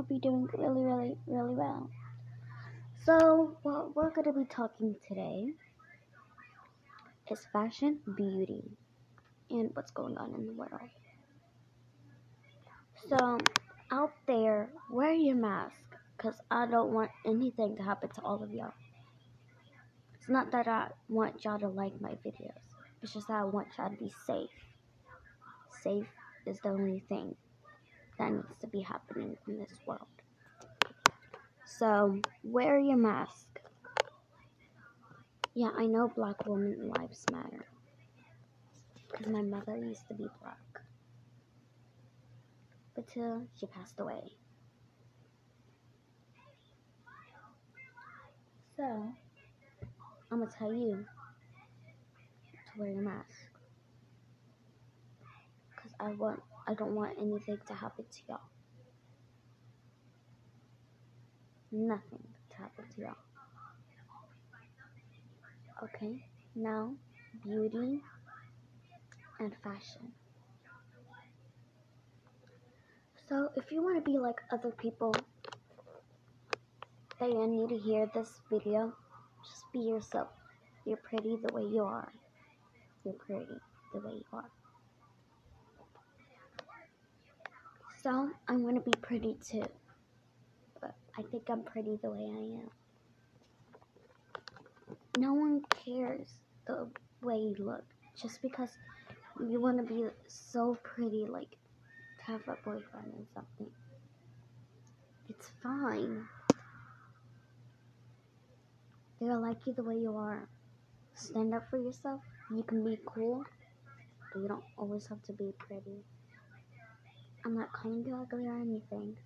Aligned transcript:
hope 0.00 0.06
you're 0.08 0.18
doing 0.18 0.48
really, 0.56 0.82
really, 0.82 1.14
really 1.26 1.54
well. 1.54 1.90
So, 3.04 3.58
what 3.62 3.94
we're 3.94 4.08
going 4.10 4.24
to 4.24 4.32
be 4.32 4.46
talking 4.46 4.96
today 5.06 5.52
is 7.30 7.46
fashion, 7.52 7.98
beauty, 8.16 8.62
and 9.50 9.70
what's 9.74 9.90
going 9.90 10.16
on 10.16 10.34
in 10.34 10.46
the 10.46 10.54
world. 10.54 10.88
So, 13.10 13.38
out 13.90 14.12
there, 14.26 14.70
wear 14.90 15.12
your 15.12 15.36
mask 15.36 15.76
because 16.16 16.36
I 16.50 16.66
don't 16.66 16.92
want 16.94 17.10
anything 17.26 17.76
to 17.76 17.82
happen 17.82 18.08
to 18.14 18.22
all 18.22 18.42
of 18.42 18.54
y'all. 18.54 18.72
It's 20.14 20.30
not 20.30 20.50
that 20.52 20.66
I 20.66 20.88
want 21.10 21.44
y'all 21.44 21.58
to 21.58 21.68
like 21.68 22.00
my 22.00 22.12
videos, 22.24 22.56
it's 23.02 23.12
just 23.12 23.28
that 23.28 23.34
I 23.34 23.44
want 23.44 23.68
y'all 23.76 23.90
to 23.90 23.96
be 23.96 24.12
safe. 24.26 24.48
Safe 25.82 26.08
is 26.46 26.58
the 26.60 26.70
only 26.70 27.04
thing 27.10 27.34
that 28.20 28.32
needs 28.32 28.54
to 28.60 28.66
be 28.66 28.82
happening 28.82 29.34
in 29.48 29.58
this 29.58 29.72
world. 29.86 30.06
So, 31.64 32.20
wear 32.44 32.78
your 32.78 32.98
mask. 32.98 33.46
Yeah, 35.54 35.70
I 35.76 35.86
know 35.86 36.08
black 36.08 36.46
women 36.46 36.92
lives 36.98 37.24
matter. 37.32 37.64
Because 39.10 39.32
my 39.32 39.40
mother 39.40 39.74
used 39.74 40.06
to 40.08 40.14
be 40.14 40.28
black. 40.42 40.58
But 42.94 43.08
till 43.08 43.46
she 43.58 43.66
passed 43.66 43.98
away. 43.98 44.20
So, 48.76 49.14
I'm 50.30 50.46
to 50.46 50.52
tell 50.58 50.72
you 50.74 51.06
to 52.52 52.80
wear 52.80 52.90
your 52.90 53.02
mask. 53.02 53.49
I 56.00 56.12
want, 56.12 56.42
I 56.66 56.74
don't 56.74 56.94
want 56.94 57.18
anything 57.20 57.58
to 57.66 57.74
happen 57.74 58.04
to 58.10 58.20
y'all. 58.28 58.40
Nothing 61.70 62.24
to 62.50 62.56
happen 62.56 62.84
to 62.94 63.00
y'all. 63.02 63.16
Okay, 65.82 66.24
now 66.54 66.94
beauty 67.42 68.00
and 69.38 69.52
fashion. 69.62 70.12
So, 73.28 73.50
if 73.56 73.70
you 73.70 73.82
want 73.82 74.04
to 74.04 74.10
be 74.10 74.18
like 74.18 74.40
other 74.52 74.70
people, 74.70 75.14
then 77.20 77.30
you 77.32 77.46
need 77.46 77.68
to 77.68 77.78
hear 77.78 78.10
this 78.14 78.40
video. 78.50 78.92
Just 79.44 79.64
be 79.72 79.80
yourself. 79.80 80.28
You're 80.84 80.96
pretty 80.96 81.36
the 81.36 81.54
way 81.54 81.62
you 81.62 81.82
are. 81.82 82.12
You're 83.04 83.14
pretty 83.14 83.46
the 83.92 84.00
way 84.00 84.14
you 84.14 84.24
are. 84.32 84.50
So, 88.02 88.30
I'm 88.48 88.62
going 88.62 88.76
to 88.76 88.80
be 88.80 88.94
pretty 89.02 89.36
too. 89.46 89.64
But 90.80 90.94
I 91.18 91.22
think 91.22 91.50
I'm 91.50 91.62
pretty 91.62 91.98
the 92.02 92.10
way 92.10 92.30
I 92.32 92.60
am. 92.62 92.70
No 95.18 95.34
one 95.34 95.62
cares 95.84 96.28
the 96.66 96.88
way 97.20 97.36
you 97.36 97.56
look. 97.58 97.84
Just 98.20 98.40
because 98.40 98.70
you 99.38 99.60
want 99.60 99.76
to 99.76 99.82
be 99.82 100.06
so 100.28 100.78
pretty, 100.82 101.26
like 101.26 101.50
to 101.50 102.32
have 102.32 102.40
a 102.48 102.56
boyfriend 102.64 103.12
or 103.18 103.26
something. 103.34 103.70
It's 105.28 105.50
fine. 105.62 106.24
They'll 109.20 109.42
like 109.42 109.66
you 109.66 109.74
the 109.74 109.82
way 109.82 109.96
you 109.96 110.16
are. 110.16 110.48
Stand 111.14 111.54
up 111.54 111.68
for 111.68 111.76
yourself. 111.76 112.22
You 112.50 112.62
can 112.62 112.82
be 112.82 112.98
cool, 113.04 113.44
but 114.32 114.40
you 114.40 114.48
don't 114.48 114.64
always 114.78 115.06
have 115.08 115.22
to 115.24 115.34
be 115.34 115.52
pretty. 115.58 116.02
I'm 117.44 117.54
not 117.54 117.72
calling 117.72 118.04
you 118.06 118.16
ugly 118.16 118.46
or 118.46 118.56
anything, 118.56 119.16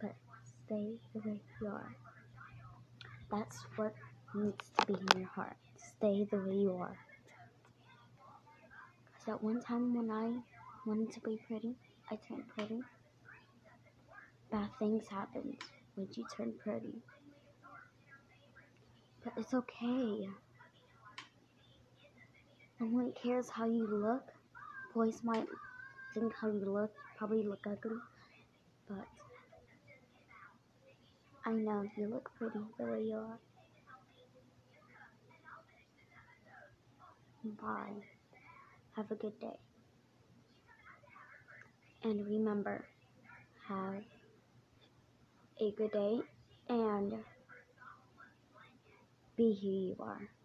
but 0.00 0.16
stay 0.42 0.98
the 1.14 1.20
way 1.20 1.40
you 1.60 1.68
are. 1.68 1.96
That's 3.30 3.62
what 3.76 3.94
needs 4.34 4.70
to 4.70 4.84
be 4.86 4.94
in 4.94 5.20
your 5.20 5.28
heart. 5.28 5.56
Stay 5.76 6.24
the 6.24 6.38
way 6.38 6.54
you 6.56 6.76
are. 6.76 6.98
Because 9.06 9.28
at 9.28 9.42
one 9.42 9.62
time 9.62 9.94
when 9.94 10.10
I 10.10 10.42
wanted 10.86 11.12
to 11.12 11.20
be 11.20 11.38
pretty, 11.46 11.76
I 12.10 12.16
turned 12.16 12.48
pretty. 12.48 12.82
Bad 14.50 14.70
things 14.78 15.08
happened 15.08 15.58
when 15.94 16.08
you 16.14 16.26
turn 16.36 16.58
pretty. 16.58 17.02
But 19.24 19.34
it's 19.36 19.54
okay. 19.54 20.28
No 22.80 22.86
one 22.86 23.12
cares 23.12 23.50
how 23.50 23.66
you 23.66 23.86
look. 23.86 24.32
Boys 24.92 25.22
might 25.22 25.46
think 26.14 26.32
how 26.40 26.48
you 26.48 26.64
look, 26.66 26.92
probably 27.16 27.42
look 27.42 27.66
ugly, 27.66 27.96
but 28.88 29.06
I 31.44 31.52
know 31.52 31.88
you 31.96 32.06
look 32.06 32.30
pretty 32.38 32.60
the 32.78 32.84
way 32.84 33.02
you 33.02 33.16
are. 33.16 33.38
Bye. 37.44 38.02
Have 38.96 39.10
a 39.10 39.14
good 39.14 39.38
day. 39.40 39.58
And 42.04 42.26
remember, 42.26 42.84
have 43.68 44.02
a 45.60 45.70
good 45.76 45.92
day 45.92 46.20
and 46.68 47.14
be 49.36 49.58
who 49.60 49.70
you 49.70 49.96
are. 50.00 50.41